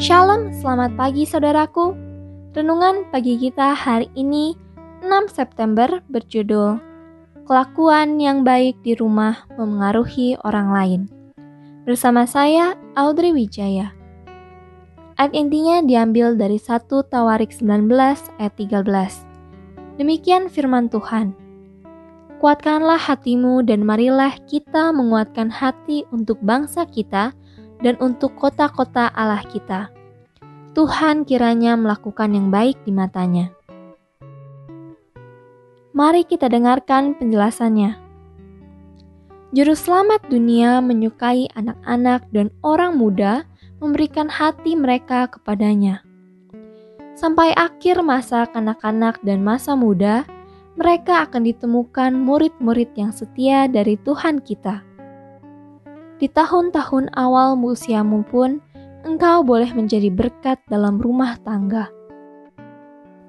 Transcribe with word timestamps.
Shalom, 0.00 0.48
selamat 0.56 0.96
pagi 0.96 1.28
saudaraku. 1.28 1.92
Renungan 2.56 3.04
pagi 3.12 3.36
kita 3.36 3.76
hari 3.76 4.08
ini 4.16 4.56
6 5.04 5.28
September 5.28 6.00
berjudul 6.08 6.80
Kelakuan 7.44 8.16
yang 8.16 8.40
baik 8.40 8.80
di 8.80 8.96
rumah 8.96 9.44
memengaruhi 9.60 10.40
orang 10.40 10.72
lain. 10.72 11.00
Bersama 11.84 12.24
saya 12.24 12.80
Audrey 12.96 13.36
Wijaya. 13.36 13.92
Ayat 15.20 15.36
intinya 15.36 15.84
diambil 15.84 16.32
dari 16.32 16.56
1 16.56 16.88
Tawarik 16.88 17.52
19 17.52 17.92
ayat 18.40 18.54
13. 18.56 20.00
Demikian 20.00 20.48
firman 20.48 20.88
Tuhan. 20.88 21.36
Kuatkanlah 22.40 22.96
hatimu 22.96 23.68
dan 23.68 23.84
marilah 23.84 24.32
kita 24.48 24.96
menguatkan 24.96 25.52
hati 25.52 26.08
untuk 26.08 26.40
bangsa 26.40 26.88
kita 26.88 27.36
dan 27.80 27.96
untuk 28.00 28.36
kota-kota 28.36 29.08
Allah 29.12 29.44
kita. 29.44 29.88
Tuhan 30.76 31.26
kiranya 31.26 31.74
melakukan 31.74 32.30
yang 32.30 32.48
baik 32.48 32.78
di 32.86 32.92
matanya. 32.94 33.50
Mari 35.90 36.22
kita 36.22 36.46
dengarkan 36.46 37.18
penjelasannya. 37.18 37.98
Juru 39.50 39.74
selamat 39.74 40.30
dunia 40.30 40.78
menyukai 40.78 41.50
anak-anak 41.58 42.22
dan 42.30 42.54
orang 42.62 42.94
muda 42.94 43.42
memberikan 43.82 44.30
hati 44.30 44.78
mereka 44.78 45.26
kepadanya. 45.26 46.06
Sampai 47.18 47.50
akhir 47.58 48.06
masa 48.06 48.46
kanak-kanak 48.46 49.18
dan 49.26 49.42
masa 49.42 49.74
muda, 49.74 50.22
mereka 50.78 51.26
akan 51.26 51.42
ditemukan 51.42 52.14
murid-murid 52.14 52.94
yang 52.94 53.10
setia 53.10 53.66
dari 53.66 53.98
Tuhan 54.00 54.38
kita 54.38 54.86
di 56.20 56.28
tahun-tahun 56.28 57.16
awal 57.16 57.56
usiamu 57.56 58.20
pun, 58.28 58.60
engkau 59.08 59.40
boleh 59.40 59.72
menjadi 59.72 60.12
berkat 60.12 60.60
dalam 60.68 61.00
rumah 61.00 61.40
tangga. 61.40 61.88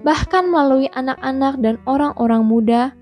Bahkan 0.04 0.44
melalui 0.52 0.92
anak-anak 0.92 1.56
dan 1.64 1.80
orang-orang 1.88 2.44
muda, 2.44 2.92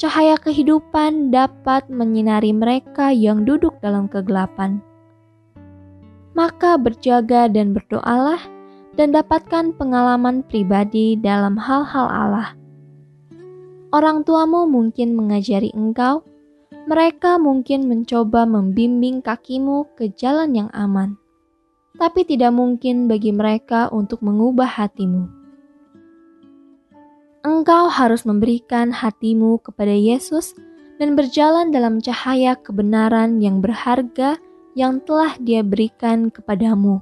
cahaya 0.00 0.40
kehidupan 0.40 1.28
dapat 1.28 1.84
menyinari 1.92 2.56
mereka 2.56 3.12
yang 3.12 3.44
duduk 3.44 3.76
dalam 3.84 4.08
kegelapan. 4.08 4.80
Maka 6.32 6.80
berjaga 6.80 7.46
dan 7.46 7.76
berdoalah 7.76 8.40
dan 8.96 9.12
dapatkan 9.12 9.74
pengalaman 9.76 10.42
pribadi 10.46 11.18
dalam 11.18 11.58
hal-hal 11.58 12.06
Allah. 12.08 12.48
Orang 13.94 14.26
tuamu 14.26 14.66
mungkin 14.66 15.14
mengajari 15.14 15.70
engkau 15.70 16.26
mereka 16.84 17.40
mungkin 17.40 17.88
mencoba 17.88 18.44
membimbing 18.44 19.24
kakimu 19.24 19.88
ke 19.96 20.12
jalan 20.20 20.52
yang 20.52 20.70
aman, 20.76 21.16
tapi 21.96 22.28
tidak 22.28 22.52
mungkin 22.52 23.08
bagi 23.08 23.32
mereka 23.32 23.88
untuk 23.88 24.20
mengubah 24.20 24.68
hatimu. 24.68 25.24
Engkau 27.44 27.88
harus 27.88 28.24
memberikan 28.28 28.92
hatimu 28.92 29.60
kepada 29.64 29.92
Yesus 29.92 30.56
dan 31.00 31.16
berjalan 31.16 31.72
dalam 31.72 32.00
cahaya 32.04 32.56
kebenaran 32.56 33.40
yang 33.40 33.64
berharga 33.64 34.36
yang 34.76 35.00
telah 35.04 35.36
Dia 35.40 35.64
berikan 35.64 36.28
kepadamu. 36.28 37.00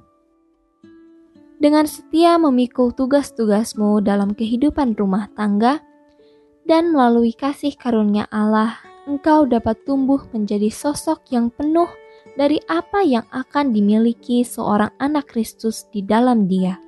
Dengan 1.62 1.87
setia 1.87 2.38
memikul 2.42 2.91
tugas-tugasmu 2.91 4.03
dalam 4.03 4.34
kehidupan 4.34 4.98
rumah 4.98 5.31
tangga, 5.34 5.78
dan 6.66 6.94
melalui 6.94 7.34
kasih 7.34 7.75
karunia 7.75 8.26
Allah 8.31 8.91
engkau 9.06 9.48
dapat 9.48 9.82
tumbuh 9.82 10.22
menjadi 10.30 10.70
sosok 10.70 11.26
yang 11.34 11.50
penuh 11.50 11.90
dari 12.38 12.62
apa 12.70 13.02
yang 13.02 13.26
akan 13.34 13.74
dimiliki 13.74 14.46
seorang 14.46 14.90
anak 15.02 15.28
Kristus 15.34 15.84
di 15.90 16.00
dalam 16.06 16.46
Dia. 16.46 16.78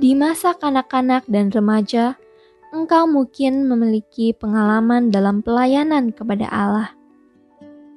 Di 0.00 0.16
masa 0.16 0.56
kanak-kanak 0.56 1.28
dan 1.28 1.52
remaja, 1.52 2.16
engkau 2.72 3.04
mungkin 3.04 3.68
memiliki 3.68 4.32
pengalaman 4.32 5.12
dalam 5.12 5.44
pelayanan 5.44 6.08
kepada 6.16 6.48
Allah. 6.48 6.90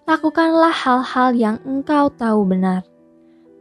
Lakukanlah 0.03 0.75
hal-hal 0.75 1.31
yang 1.31 1.57
engkau 1.63 2.11
tahu 2.11 2.43
benar. 2.43 2.83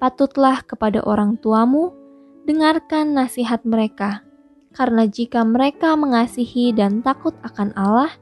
Patutlah 0.02 0.66
kepada 0.66 0.98
orang 1.06 1.38
tuamu, 1.38 1.94
dengarkan 2.42 3.14
nasihat 3.14 3.62
mereka 3.62 4.26
karena 4.72 5.04
jika 5.08 5.44
mereka 5.44 5.94
mengasihi 5.94 6.72
dan 6.72 7.04
takut 7.04 7.36
akan 7.44 7.72
Allah, 7.76 8.12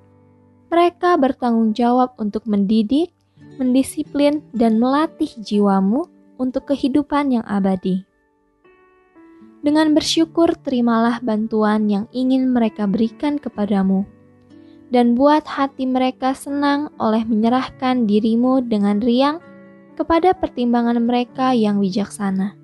mereka 0.70 1.18
bertanggung 1.18 1.74
jawab 1.74 2.14
untuk 2.18 2.46
mendidik, 2.46 3.10
mendisiplin, 3.58 4.42
dan 4.54 4.78
melatih 4.78 5.30
jiwamu 5.42 6.06
untuk 6.38 6.70
kehidupan 6.70 7.34
yang 7.34 7.46
abadi. 7.46 8.06
Dengan 9.60 9.92
bersyukur, 9.92 10.56
terimalah 10.56 11.20
bantuan 11.20 11.90
yang 11.90 12.04
ingin 12.16 12.48
mereka 12.48 12.88
berikan 12.88 13.36
kepadamu, 13.36 14.08
dan 14.88 15.18
buat 15.18 15.44
hati 15.44 15.84
mereka 15.84 16.32
senang 16.32 16.88
oleh 16.96 17.22
menyerahkan 17.28 18.08
dirimu 18.08 18.64
dengan 18.64 18.98
riang 19.04 19.38
kepada 19.98 20.32
pertimbangan 20.32 20.96
mereka 21.04 21.52
yang 21.52 21.76
bijaksana. 21.76 22.59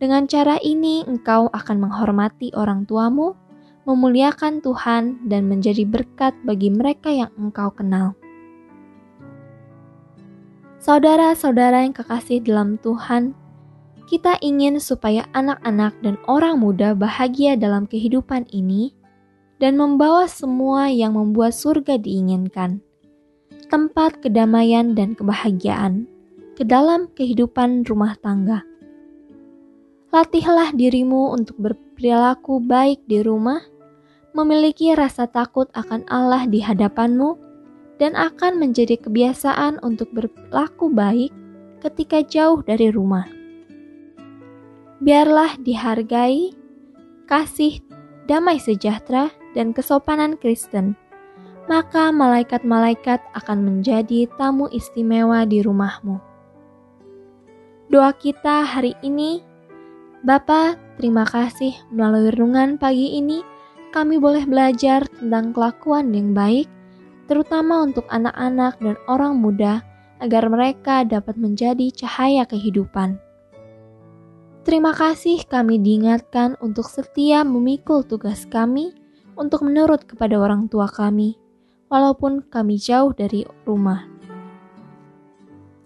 Dengan 0.00 0.24
cara 0.24 0.56
ini, 0.64 1.04
engkau 1.04 1.52
akan 1.52 1.76
menghormati 1.76 2.48
orang 2.56 2.88
tuamu, 2.88 3.36
memuliakan 3.84 4.64
Tuhan, 4.64 5.28
dan 5.28 5.44
menjadi 5.44 5.84
berkat 5.84 6.32
bagi 6.40 6.72
mereka 6.72 7.12
yang 7.12 7.28
engkau 7.36 7.68
kenal. 7.68 8.16
Saudara-saudara 10.80 11.84
yang 11.84 11.92
kekasih 11.92 12.40
dalam 12.40 12.80
Tuhan, 12.80 13.36
kita 14.08 14.40
ingin 14.40 14.80
supaya 14.80 15.28
anak-anak 15.36 15.92
dan 16.00 16.16
orang 16.24 16.64
muda 16.64 16.96
bahagia 16.96 17.60
dalam 17.60 17.84
kehidupan 17.84 18.48
ini 18.48 18.96
dan 19.60 19.76
membawa 19.76 20.24
semua 20.24 20.88
yang 20.88 21.12
membuat 21.12 21.52
surga 21.52 22.00
diinginkan, 22.00 22.80
tempat 23.68 24.24
kedamaian 24.24 24.96
dan 24.96 25.12
kebahagiaan 25.12 26.08
ke 26.56 26.64
dalam 26.64 27.12
kehidupan 27.12 27.84
rumah 27.84 28.16
tangga. 28.24 28.69
Latihlah 30.10 30.74
dirimu 30.74 31.30
untuk 31.30 31.54
berperilaku 31.62 32.58
baik 32.66 32.98
di 33.06 33.22
rumah, 33.22 33.62
memiliki 34.34 34.90
rasa 34.98 35.30
takut 35.30 35.70
akan 35.70 36.02
Allah 36.10 36.50
di 36.50 36.58
hadapanmu, 36.58 37.38
dan 38.02 38.18
akan 38.18 38.58
menjadi 38.58 38.98
kebiasaan 38.98 39.78
untuk 39.86 40.10
berlaku 40.10 40.90
baik 40.90 41.30
ketika 41.78 42.26
jauh 42.26 42.58
dari 42.58 42.90
rumah. 42.90 43.30
Biarlah 44.98 45.54
dihargai, 45.62 46.58
kasih, 47.30 47.78
damai 48.26 48.58
sejahtera, 48.58 49.30
dan 49.54 49.70
kesopanan 49.70 50.34
Kristen, 50.42 50.98
maka 51.70 52.10
malaikat-malaikat 52.10 53.22
akan 53.38 53.58
menjadi 53.62 54.26
tamu 54.34 54.66
istimewa 54.74 55.46
di 55.46 55.62
rumahmu. 55.62 56.18
Doa 57.90 58.10
kita 58.14 58.66
hari 58.66 58.94
ini 59.02 59.49
Bapa, 60.20 60.76
terima 61.00 61.24
kasih 61.24 61.72
melalui 61.88 62.28
renungan 62.28 62.76
pagi 62.76 63.16
ini 63.16 63.40
kami 63.88 64.20
boleh 64.20 64.44
belajar 64.44 65.08
tentang 65.16 65.56
kelakuan 65.56 66.12
yang 66.12 66.36
baik, 66.36 66.68
terutama 67.24 67.80
untuk 67.88 68.04
anak-anak 68.12 68.76
dan 68.84 69.00
orang 69.08 69.40
muda 69.40 69.80
agar 70.20 70.44
mereka 70.52 71.08
dapat 71.08 71.40
menjadi 71.40 71.88
cahaya 71.96 72.44
kehidupan. 72.44 73.16
Terima 74.60 74.92
kasih 74.92 75.40
kami 75.48 75.80
diingatkan 75.80 76.60
untuk 76.60 76.92
setia 76.92 77.40
memikul 77.40 78.04
tugas 78.04 78.44
kami 78.44 78.92
untuk 79.40 79.64
menurut 79.64 80.04
kepada 80.04 80.36
orang 80.36 80.68
tua 80.68 80.84
kami, 80.84 81.40
walaupun 81.88 82.44
kami 82.52 82.76
jauh 82.76 83.16
dari 83.16 83.48
rumah. 83.64 84.19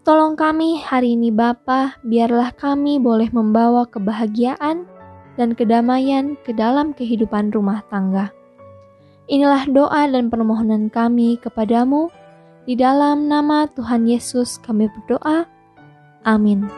Tolong 0.04 0.36
kami 0.36 0.84
hari 0.84 1.16
ini 1.16 1.32
Bapa, 1.32 1.96
biarlah 2.04 2.52
kami 2.52 3.00
boleh 3.00 3.32
membawa 3.32 3.88
kebahagiaan 3.88 4.84
dan 5.40 5.56
kedamaian 5.56 6.36
ke 6.44 6.52
dalam 6.52 6.92
kehidupan 6.92 7.48
rumah 7.48 7.80
tangga. 7.88 8.28
Inilah 9.32 9.64
doa 9.64 10.04
dan 10.04 10.28
permohonan 10.28 10.92
kami 10.92 11.40
kepadamu. 11.40 12.12
Di 12.68 12.76
dalam 12.76 13.32
nama 13.32 13.64
Tuhan 13.64 14.04
Yesus 14.04 14.60
kami 14.60 14.92
berdoa. 14.92 15.48
Amin. 16.28 16.68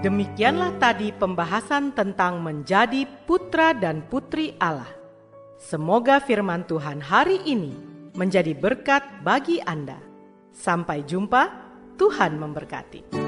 Demikianlah 0.00 0.72
tadi 0.80 1.12
pembahasan 1.12 1.92
tentang 1.92 2.40
menjadi 2.40 3.04
putra 3.28 3.76
dan 3.76 4.00
putri 4.08 4.56
Allah. 4.56 5.05
Semoga 5.56 6.20
firman 6.20 6.68
Tuhan 6.68 7.00
hari 7.00 7.40
ini 7.48 7.72
menjadi 8.12 8.52
berkat 8.52 9.24
bagi 9.24 9.56
Anda. 9.64 9.96
Sampai 10.52 11.00
jumpa, 11.08 11.48
Tuhan 11.96 12.36
memberkati. 12.36 13.25